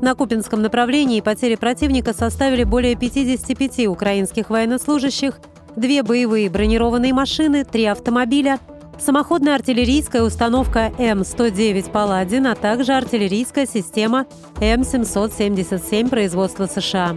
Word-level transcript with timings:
На 0.00 0.14
Купинском 0.14 0.62
направлении 0.62 1.20
потери 1.20 1.56
противника 1.56 2.14
составили 2.14 2.62
более 2.62 2.94
55 2.94 3.88
украинских 3.88 4.48
военнослужащих, 4.48 5.40
две 5.74 6.04
боевые 6.04 6.48
бронированные 6.48 7.12
машины, 7.12 7.64
три 7.64 7.84
автомобиля, 7.86 8.60
самоходная 9.00 9.56
артиллерийская 9.56 10.22
установка 10.22 10.92
М-109 10.98 11.90
«Паладин», 11.90 12.46
а 12.46 12.54
также 12.54 12.92
артиллерийская 12.92 13.66
система 13.66 14.26
М-777 14.60 16.08
производства 16.08 16.66
США. 16.66 17.16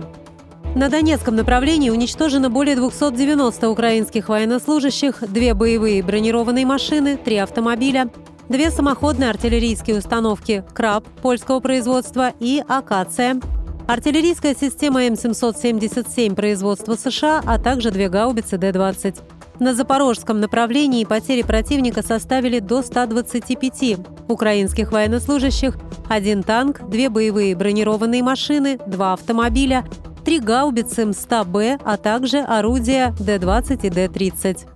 На 0.76 0.90
Донецком 0.90 1.36
направлении 1.36 1.92
уничтожено 1.92 2.50
более 2.50 2.76
290 2.76 3.70
украинских 3.70 4.30
военнослужащих, 4.30 5.22
две 5.28 5.54
боевые 5.54 6.02
бронированные 6.02 6.66
машины, 6.66 7.16
три 7.18 7.38
автомобиля, 7.38 8.10
две 8.52 8.70
самоходные 8.70 9.30
артиллерийские 9.30 9.98
установки 9.98 10.64
«Краб» 10.74 11.08
польского 11.22 11.62
производства 11.62 12.34
и 12.40 12.62
«Акация», 12.68 13.40
артиллерийская 13.88 14.56
система 14.60 15.06
М777 15.06 16.36
производства 16.36 16.96
США, 16.96 17.42
а 17.46 17.58
также 17.58 17.92
две 17.92 18.10
гаубицы 18.10 18.58
Д-20. 18.58 19.20
На 19.60 19.74
запорожском 19.74 20.42
направлении 20.42 21.06
потери 21.06 21.44
противника 21.44 22.04
составили 22.04 22.60
до 22.60 22.82
125 22.82 24.00
украинских 24.28 24.92
военнослужащих, 24.92 25.78
один 26.10 26.44
танк, 26.44 26.82
две 26.90 27.10
боевые 27.10 27.56
бронированные 27.56 28.22
машины, 28.22 28.80
два 28.86 29.14
автомобиля, 29.14 29.86
три 30.26 30.40
гаубицы 30.40 31.04
М100Б, 31.04 31.80
а 31.86 31.96
также 31.96 32.40
орудия 32.40 33.16
Д-20 33.18 33.80
и 33.84 33.90
Д-30. 33.90 34.68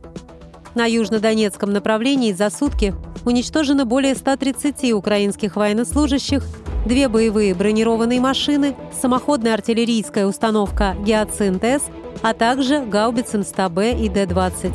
На 0.76 0.86
южнодонецком 0.86 1.74
направлении 1.74 2.32
за 2.32 2.50
сутки 2.50 2.94
уничтожено 3.26 3.86
более 3.86 4.16
130 4.16 4.94
украинских 4.94 5.56
военнослужащих, 5.56 6.44
две 6.86 7.10
боевые 7.10 7.54
бронированные 7.54 8.22
машины, 8.22 8.76
самоходная 9.02 9.56
артиллерийская 9.56 10.26
установка 10.26 10.96
«Геоцинт-С», 11.06 11.84
а 12.22 12.34
также 12.34 12.86
гаубицы 12.86 13.40
М100Б 13.40 14.00
и 14.00 14.10
Д-20. 14.10 14.74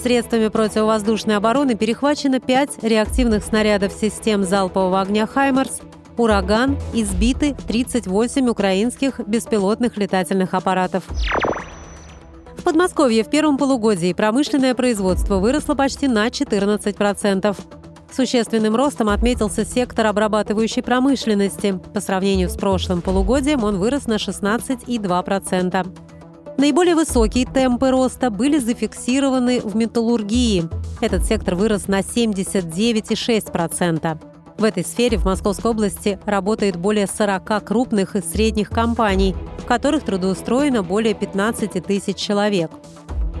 Средствами 0.00 0.48
противовоздушной 0.48 1.36
обороны 1.36 1.76
перехвачено 1.76 2.38
5 2.38 2.82
реактивных 2.82 3.42
снарядов 3.42 3.92
систем 3.92 4.44
залпового 4.44 5.00
огня 5.00 5.26
«Хаймерс», 5.26 5.80
«Ураган» 6.16 6.76
избиты 6.92 7.56
38 7.66 8.48
украинских 8.48 9.18
беспилотных 9.26 9.96
летательных 9.96 10.54
аппаратов. 10.54 11.04
Подмосковье 12.74 13.22
в 13.22 13.30
первом 13.30 13.56
полугодии 13.56 14.12
промышленное 14.12 14.74
производство 14.74 15.38
выросло 15.38 15.76
почти 15.76 16.08
на 16.08 16.26
14%. 16.26 17.56
Существенным 18.12 18.74
ростом 18.74 19.10
отметился 19.10 19.64
сектор 19.64 20.08
обрабатывающей 20.08 20.82
промышленности. 20.82 21.80
По 21.94 22.00
сравнению 22.00 22.50
с 22.50 22.56
прошлым 22.56 23.00
полугодием 23.00 23.62
он 23.62 23.78
вырос 23.78 24.08
на 24.08 24.16
16,2%. 24.16 26.56
Наиболее 26.58 26.96
высокие 26.96 27.46
темпы 27.46 27.92
роста 27.92 28.30
были 28.30 28.58
зафиксированы 28.58 29.60
в 29.60 29.76
металлургии. 29.76 30.64
Этот 31.00 31.24
сектор 31.24 31.54
вырос 31.54 31.86
на 31.86 32.00
79,6%. 32.00 34.33
В 34.58 34.64
этой 34.64 34.84
сфере 34.84 35.16
в 35.18 35.24
Московской 35.24 35.70
области 35.72 36.18
работает 36.26 36.76
более 36.76 37.06
40 37.06 37.64
крупных 37.64 38.16
и 38.16 38.22
средних 38.22 38.70
компаний, 38.70 39.34
в 39.58 39.64
которых 39.64 40.04
трудоустроено 40.04 40.82
более 40.82 41.14
15 41.14 41.84
тысяч 41.84 42.16
человек. 42.16 42.70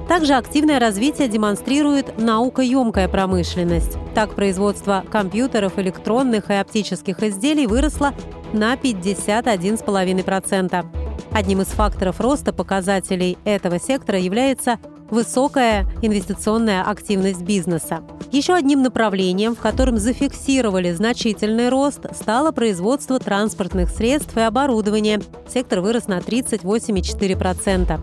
Также 0.08 0.34
активное 0.34 0.78
развитие 0.78 1.28
демонстрирует 1.28 2.18
наукоемкая 2.18 3.08
промышленность. 3.08 3.96
Так, 4.14 4.34
производство 4.34 5.02
компьютеров, 5.10 5.78
электронных 5.78 6.50
и 6.50 6.54
оптических 6.54 7.22
изделий 7.22 7.66
выросло 7.66 8.12
на 8.52 8.74
51,5%. 8.74 10.84
Одним 11.32 11.62
из 11.62 11.68
факторов 11.68 12.20
роста 12.20 12.52
показателей 12.52 13.38
этого 13.44 13.80
сектора 13.80 14.18
является 14.18 14.78
высокая 15.10 15.86
инвестиционная 16.02 16.82
активность 16.82 17.42
бизнеса. 17.42 18.02
Еще 18.32 18.54
одним 18.54 18.82
направлением, 18.82 19.54
в 19.54 19.60
котором 19.60 19.98
зафиксировали 19.98 20.92
значительный 20.92 21.68
рост, 21.68 22.00
стало 22.14 22.50
производство 22.52 23.18
транспортных 23.18 23.90
средств 23.90 24.36
и 24.36 24.40
оборудования. 24.40 25.20
Сектор 25.48 25.80
вырос 25.80 26.08
на 26.08 26.18
38,4%. 26.18 28.00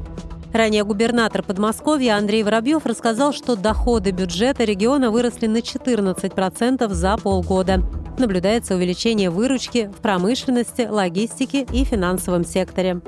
Ранее 0.54 0.84
губернатор 0.84 1.44
Подмосковья 1.44 2.18
Андрей 2.18 2.44
Воробьев 2.44 2.86
рассказал, 2.86 3.32
что 3.32 3.56
доходы 3.56 4.12
бюджета 4.12 4.66
региона 4.66 5.10
выросли 5.10 5.48
на 5.48 5.58
14% 5.58 6.90
за 6.90 7.18
полгода. 7.18 7.82
Наблюдается 8.18 8.76
увеличение 8.76 9.30
выручки 9.30 9.90
в 9.98 10.02
промышленности, 10.02 10.88
логистике 10.90 11.66
и 11.72 11.86
финансовом 11.86 12.44
секторе. 12.44 13.02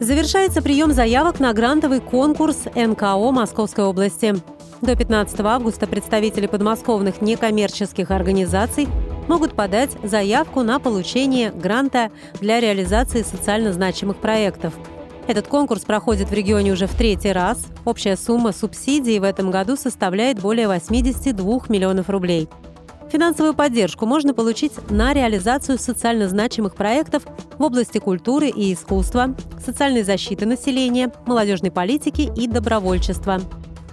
Завершается 0.00 0.62
прием 0.62 0.92
заявок 0.92 1.40
на 1.40 1.52
грантовый 1.52 2.00
конкурс 2.00 2.66
НКО 2.76 3.32
Московской 3.32 3.84
области. 3.84 4.36
До 4.80 4.94
15 4.94 5.40
августа 5.40 5.88
представители 5.88 6.46
подмосковных 6.46 7.20
некоммерческих 7.20 8.12
организаций 8.12 8.86
могут 9.26 9.54
подать 9.54 9.90
заявку 10.04 10.62
на 10.62 10.78
получение 10.78 11.50
гранта 11.50 12.12
для 12.40 12.60
реализации 12.60 13.22
социально 13.22 13.72
значимых 13.72 14.18
проектов. 14.18 14.72
Этот 15.26 15.48
конкурс 15.48 15.82
проходит 15.82 16.28
в 16.28 16.32
регионе 16.32 16.72
уже 16.72 16.86
в 16.86 16.94
третий 16.94 17.32
раз. 17.32 17.66
Общая 17.84 18.16
сумма 18.16 18.52
субсидий 18.52 19.18
в 19.18 19.24
этом 19.24 19.50
году 19.50 19.76
составляет 19.76 20.40
более 20.40 20.68
82 20.68 21.60
миллионов 21.68 22.08
рублей. 22.08 22.48
Финансовую 23.10 23.54
поддержку 23.54 24.04
можно 24.04 24.34
получить 24.34 24.72
на 24.90 25.14
реализацию 25.14 25.78
социально 25.78 26.28
значимых 26.28 26.74
проектов 26.74 27.22
в 27.56 27.62
области 27.62 27.98
культуры 27.98 28.48
и 28.48 28.74
искусства, 28.74 29.34
социальной 29.64 30.02
защиты 30.02 30.44
населения, 30.44 31.10
молодежной 31.24 31.70
политики 31.70 32.30
и 32.36 32.46
добровольчества. 32.46 33.40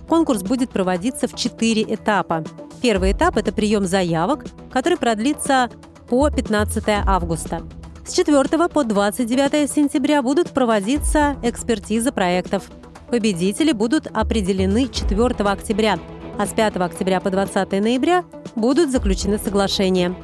Конкурс 0.10 0.44
будет 0.44 0.70
проводиться 0.70 1.28
в 1.28 1.36
четыре 1.36 1.84
этапа. 1.84 2.44
Первый 2.82 3.14
этап– 3.14 3.38
это 3.38 3.54
прием 3.54 3.86
заявок, 3.86 4.46
который 4.70 4.98
продлится 4.98 5.70
по 6.10 6.30
15 6.30 6.84
августа. 7.06 7.62
С 8.06 8.14
4 8.14 8.70
по 8.70 8.84
29 8.84 9.72
сентября 9.72 10.22
будут 10.22 10.52
проводиться 10.52 11.38
экспертизы 11.42 12.12
проектов. 12.12 12.70
Победители 13.10 13.72
будут 13.72 14.08
определены 14.08 14.90
4 14.90 15.26
октября, 15.26 16.00
а 16.38 16.46
с 16.46 16.54
5 16.54 16.78
октября 16.78 17.20
по 17.20 17.30
20 17.30 17.72
ноября 17.82 18.24
будут 18.56 18.92
заключены 18.92 19.38
соглашения. 19.38 20.16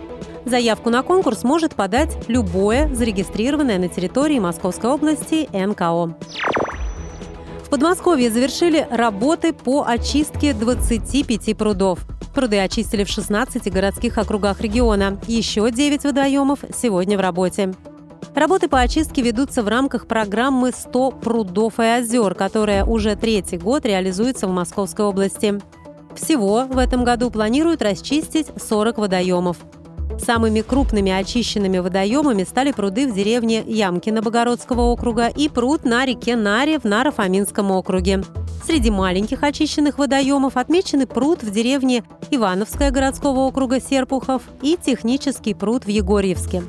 Заявку 0.46 0.90
на 0.90 1.04
конкурс 1.04 1.44
может 1.44 1.76
подать 1.76 2.18
любое 2.28 2.94
зарегистрированное 2.94 3.78
на 3.78 3.88
территории 3.88 4.40
Московской 4.40 4.90
области 4.90 5.48
НКО. 5.54 6.16
В 7.64 7.70
Подмосковье 7.70 8.32
завершили 8.32 8.86
работы 8.90 9.54
по 9.54 9.86
очистке 9.86 10.54
25 10.54 11.56
прудов. 11.56 12.00
Пруды 12.34 12.60
очистили 12.60 13.04
в 13.04 13.10
16 13.10 13.72
городских 13.72 14.18
округах 14.18 14.62
региона. 14.62 15.20
Еще 15.28 15.70
9 15.70 16.04
водоемов 16.04 16.60
сегодня 16.76 17.18
в 17.18 17.22
работе. 17.22 17.74
Работы 18.34 18.70
по 18.70 18.80
очистке 18.80 19.22
ведутся 19.22 19.62
в 19.62 19.68
рамках 19.68 20.08
программы 20.08 20.70
«100 20.70 21.20
прудов 21.20 21.80
и 21.80 21.84
озер», 21.84 22.34
которая 22.34 22.86
уже 22.86 23.16
третий 23.18 23.58
год 23.58 23.86
реализуется 23.86 24.48
в 24.48 24.52
Московской 24.52 25.06
области. 25.06 25.60
Всего 26.16 26.66
в 26.66 26.78
этом 26.78 27.04
году 27.04 27.32
планируют 27.32 27.82
расчистить 27.82 28.48
40 28.58 28.98
водоемов. 28.98 29.58
Самыми 30.20 30.62
крупными 30.62 31.12
очищенными 31.12 31.80
водоемами 31.80 32.44
стали 32.44 32.72
пруды 32.72 33.08
в 33.08 33.16
деревне 33.16 33.64
Ямкино 33.66 34.22
Богородского 34.22 34.82
округа 34.82 35.28
и 35.28 35.50
пруд 35.50 35.84
на 35.84 36.06
реке 36.06 36.36
Наре 36.36 36.80
в 36.80 36.84
Наро-Фоминском 36.84 37.72
округе. 37.72 38.24
Среди 38.66 38.92
маленьких 38.92 39.42
очищенных 39.42 39.98
водоемов 39.98 40.58
отмечены 40.58 41.08
пруд 41.08 41.42
в 41.42 41.52
деревне 41.52 42.04
Ивановская 42.30 42.92
городского 42.92 43.40
округа 43.40 43.82
Серпухов 43.82 44.44
и 44.62 44.78
технический 44.82 45.56
пруд 45.56 45.86
в 45.86 45.90
Егорьевске. 45.90 46.62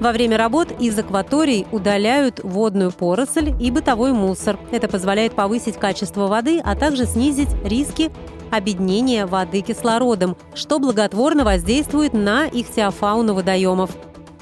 Во 0.00 0.12
время 0.12 0.38
работ 0.38 0.68
из 0.80 0.98
акваторий 0.98 1.66
удаляют 1.72 2.40
водную 2.42 2.92
поросль 2.92 3.52
и 3.60 3.70
бытовой 3.70 4.12
мусор. 4.12 4.58
Это 4.70 4.88
позволяет 4.88 5.34
повысить 5.34 5.76
качество 5.76 6.28
воды, 6.28 6.60
а 6.64 6.76
также 6.76 7.04
снизить 7.04 7.50
риски 7.64 8.10
обеднения 8.50 9.26
воды 9.26 9.60
кислородом, 9.60 10.36
что 10.54 10.78
благотворно 10.78 11.44
воздействует 11.44 12.12
на 12.12 12.46
ихтиофауну 12.46 13.34
водоемов. 13.34 13.90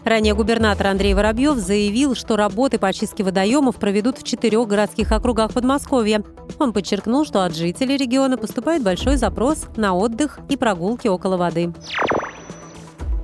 Ранее 0.06 0.35
губернатор 0.35 0.87
Андрей 0.87 1.14
Воробьев 1.14 1.56
заявил, 1.56 2.14
что 2.14 2.37
работы 2.37 2.79
по 2.79 2.87
очистке 2.87 3.25
водоемов 3.25 3.75
проведут 3.75 4.19
в 4.19 4.23
четырех 4.23 4.69
городских 4.69 5.11
округах 5.11 5.53
Подмосковья. 5.53 6.23
Он 6.61 6.73
подчеркнул, 6.73 7.25
что 7.25 7.44
от 7.44 7.56
жителей 7.56 7.97
региона 7.97 8.38
поступает 8.38 8.85
большой 8.85 9.17
запрос 9.17 9.64
на 9.76 9.94
отдых 9.97 10.38
и 10.49 10.56
прогулки 10.56 11.08
около 11.08 11.37
воды. 11.37 11.73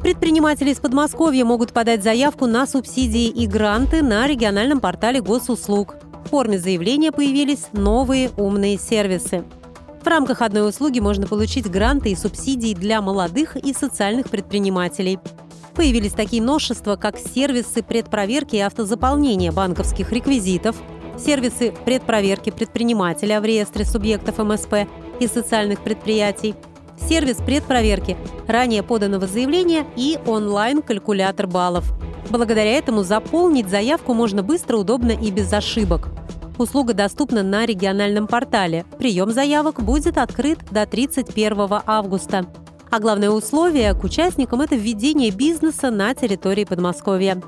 Предприниматели 0.00 0.70
из 0.70 0.78
Подмосковья 0.78 1.44
могут 1.44 1.72
подать 1.72 2.02
заявку 2.02 2.46
на 2.46 2.66
субсидии 2.66 3.28
и 3.28 3.46
гранты 3.46 4.02
на 4.02 4.26
региональном 4.26 4.80
портале 4.80 5.20
госуслуг. 5.20 5.94
В 6.24 6.30
форме 6.30 6.58
заявления 6.58 7.12
появились 7.12 7.68
новые 7.72 8.30
умные 8.36 8.76
сервисы. 8.76 9.44
В 10.02 10.06
рамках 10.06 10.42
одной 10.42 10.68
услуги 10.68 11.00
можно 11.00 11.26
получить 11.26 11.70
гранты 11.70 12.10
и 12.10 12.16
субсидии 12.16 12.74
для 12.74 13.00
молодых 13.00 13.56
и 13.56 13.72
социальных 13.72 14.28
предпринимателей. 14.30 15.18
Появились 15.74 16.12
такие 16.12 16.42
новшества, 16.42 16.96
как 16.96 17.18
сервисы 17.18 17.82
предпроверки 17.82 18.56
и 18.56 18.60
автозаполнения 18.60 19.52
банковских 19.52 20.12
реквизитов, 20.12 20.76
сервисы 21.18 21.72
предпроверки 21.84 22.50
предпринимателя 22.50 23.40
в 23.40 23.44
реестре 23.44 23.84
субъектов 23.84 24.38
МСП 24.38 24.88
и 25.20 25.26
социальных 25.26 25.80
предприятий– 25.80 26.54
сервис 27.08 27.36
предпроверки 27.36 28.16
ранее 28.46 28.82
поданного 28.82 29.26
заявления 29.26 29.86
и 29.96 30.18
онлайн-калькулятор 30.26 31.46
баллов. 31.46 31.92
Благодаря 32.30 32.72
этому 32.72 33.02
заполнить 33.02 33.68
заявку 33.68 34.14
можно 34.14 34.42
быстро, 34.42 34.76
удобно 34.76 35.10
и 35.10 35.30
без 35.30 35.52
ошибок. 35.52 36.08
Услуга 36.58 36.94
доступна 36.94 37.42
на 37.42 37.66
региональном 37.66 38.26
портале. 38.26 38.84
Прием 38.98 39.30
заявок 39.30 39.82
будет 39.82 40.18
открыт 40.18 40.58
до 40.70 40.86
31 40.86 41.80
августа. 41.86 42.46
А 42.90 43.00
главное 43.00 43.30
условие 43.30 43.94
к 43.94 44.04
участникам– 44.04 44.60
это 44.62 44.76
введение 44.76 45.30
бизнеса 45.30 45.90
на 45.90 46.14
территории 46.14 46.64
Подмосковья. 46.64 47.42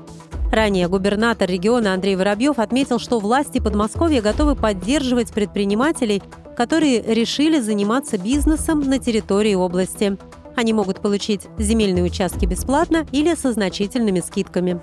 Ранее 0.51 0.87
губернатор 0.87 1.49
региона 1.49 1.93
Андрей 1.93 2.15
Воробьев 2.15 2.59
отметил, 2.59 2.97
что 2.97 3.19
власти 3.19 3.59
Подмосковья 3.59 4.21
готовы 4.21 4.55
поддерживать 4.55 5.31
предпринимателей, 5.33 6.23
которые 6.57 7.01
решили 7.01 7.59
заниматься 7.59 8.17
бизнесом 8.17 8.79
на 8.79 8.97
территории 8.97 9.53
области. 9.53 10.17
Они 10.55 10.73
могут 10.73 11.01
получить 11.01 11.41
земельные 11.59 12.03
участки 12.05 12.45
бесплатно 12.45 13.05
или 13.11 13.35
со 13.35 13.51
значительными 13.51 14.21
скидками. 14.21 14.79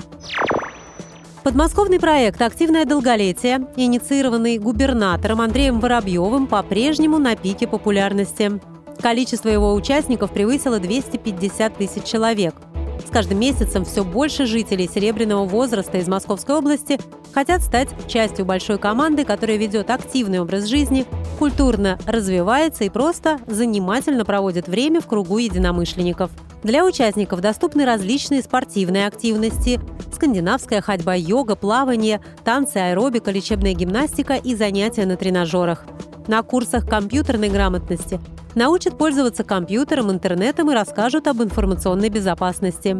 Подмосковный 1.43 1.99
проект 1.99 2.41
«Активное 2.41 2.85
долголетие», 2.85 3.67
инициированный 3.77 4.59
губернатором 4.59 5.41
Андреем 5.41 5.81
Воробьевым, 5.81 6.47
по-прежнему 6.47 7.19
на 7.19 7.35
пике 7.35 7.67
популярности. 7.67 8.61
Количество 9.01 9.49
его 9.49 9.75
участников 9.75 10.33
превысило 10.33 10.79
250 10.79 11.77
тысяч 11.77 12.05
человек– 12.05 12.55
с 13.07 13.11
каждым 13.11 13.41
месяцем 13.41 13.85
все 13.85 14.05
больше 14.05 14.47
жителей 14.47 14.89
серебряного 14.93 15.45
возраста 15.45 15.99
из 15.99 16.09
Московской 16.09 16.57
области 16.57 16.99
хотят 17.33 17.63
стать 17.63 17.89
частью 18.09 18.45
большой 18.45 18.79
команды, 18.79 19.25
которая 19.25 19.57
ведет 19.57 19.91
активный 19.91 20.41
образ 20.41 20.67
жизни, 20.67 21.07
культурно 21.39 21.99
развивается 22.07 22.85
и 22.85 22.89
просто 22.89 23.39
занимательно 23.47 24.25
проводит 24.25 24.69
время 24.69 25.01
в 25.01 25.07
кругу 25.07 25.39
единомышленников. 25.39 26.31
Для 26.63 26.85
участников 26.85 27.41
доступны 27.41 27.85
различные 27.85 28.43
спортивные 28.43 29.07
активности, 29.07 29.81
скандинавская 30.13 30.81
ходьба, 30.81 31.15
йога, 31.15 31.57
плавание, 31.57 32.21
танцы, 32.45 32.77
аэробика, 32.77 33.33
лечебная 33.33 33.75
гимнастика 33.75 34.35
и 34.35 34.55
занятия 34.55 35.05
на 35.05 35.17
тренажерах. 35.17 35.85
На 36.29 36.43
курсах 36.43 36.89
компьютерной 36.89 37.49
грамотности 37.49 38.21
научат 38.55 38.97
пользоваться 38.97 39.43
компьютером, 39.43 40.11
интернетом 40.11 40.71
и 40.71 40.75
расскажут 40.75 41.27
об 41.27 41.43
информационной 41.43 42.11
безопасности. 42.11 42.99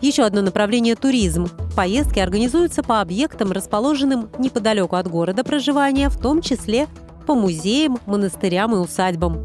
Еще 0.00 0.22
одно 0.22 0.42
направление– 0.42 0.94
туризм. 0.96 1.48
Поездки 1.74 2.18
организуются 2.18 2.82
по 2.82 3.00
объектам, 3.00 3.52
расположенным 3.52 4.28
неподалеку 4.38 4.96
от 4.96 5.08
города 5.08 5.44
проживания, 5.44 6.08
в 6.08 6.18
том 6.18 6.42
числе 6.42 6.86
по 7.26 7.34
музеям, 7.34 7.98
монастырям 8.06 8.74
и 8.74 8.78
усадьбам. 8.78 9.44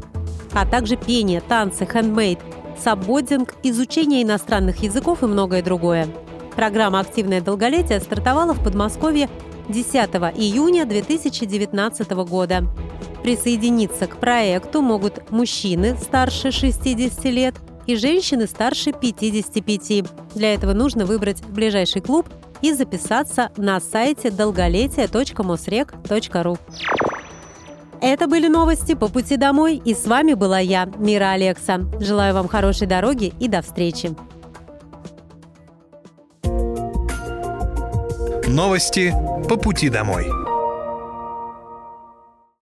А 0.52 0.66
также 0.66 0.96
пение, 0.96 1.40
танцы, 1.40 1.86
хендмейд, 1.86 2.38
саббодинг, 2.78 3.54
изучение 3.62 4.22
иностранных 4.22 4.82
языков 4.82 5.22
и 5.22 5.26
многое 5.26 5.62
другое. 5.62 6.08
Программа 6.54 7.00
«Активное 7.00 7.40
долголетие» 7.40 7.98
стартовала 8.00 8.52
в 8.52 8.62
Подмосковье 8.62 9.28
10 9.68 9.94
июня 10.36 10.84
2019 10.84 12.10
года. 12.28 12.64
Присоединиться 13.24 14.06
к 14.06 14.18
проекту 14.18 14.80
могут 14.82 15.30
мужчины 15.30 15.96
старше 15.96 16.52
60 16.52 17.24
лет 17.24 17.54
и 17.86 17.96
женщины 17.96 18.46
старше 18.46 18.92
55. 18.92 20.04
Для 20.34 20.52
этого 20.52 20.74
нужно 20.74 21.06
выбрать 21.06 21.42
ближайший 21.42 22.02
клуб 22.02 22.28
и 22.60 22.74
записаться 22.74 23.50
на 23.56 23.80
сайте 23.80 24.30
долголетие.мосрек.ру. 24.30 26.58
Это 28.02 28.26
были 28.26 28.48
новости 28.48 28.94
по 28.94 29.08
пути 29.08 29.38
домой, 29.38 29.80
и 29.82 29.94
с 29.94 30.04
вами 30.04 30.34
была 30.34 30.58
я, 30.58 30.84
Мира 30.98 31.30
Алекса. 31.30 31.80
Желаю 32.00 32.34
вам 32.34 32.46
хорошей 32.46 32.86
дороги 32.86 33.32
и 33.40 33.48
до 33.48 33.62
встречи. 33.62 34.14
Новости 38.46 39.14
по 39.48 39.56
пути 39.56 39.88
домой. 39.88 40.43